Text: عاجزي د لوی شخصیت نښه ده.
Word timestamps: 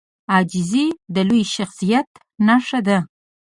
عاجزي 0.31 0.87
د 1.13 1.15
لوی 1.29 1.43
شخصیت 1.55 2.07
نښه 2.47 2.79
ده. 2.87 2.97